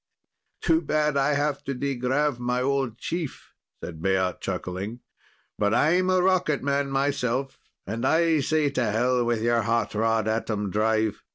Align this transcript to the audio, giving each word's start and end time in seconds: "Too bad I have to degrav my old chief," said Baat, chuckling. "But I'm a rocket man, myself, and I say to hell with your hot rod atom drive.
"Too 0.63 0.81
bad 0.81 1.15
I 1.15 1.33
have 1.35 1.63
to 1.65 1.75
degrav 1.75 2.39
my 2.39 2.59
old 2.59 2.97
chief," 2.97 3.53
said 3.83 4.01
Baat, 4.01 4.41
chuckling. 4.41 5.01
"But 5.59 5.75
I'm 5.75 6.09
a 6.09 6.23
rocket 6.23 6.63
man, 6.63 6.89
myself, 6.89 7.59
and 7.85 8.03
I 8.03 8.39
say 8.39 8.71
to 8.71 8.83
hell 8.83 9.23
with 9.23 9.43
your 9.43 9.61
hot 9.61 9.93
rod 9.93 10.27
atom 10.27 10.71
drive. 10.71 11.21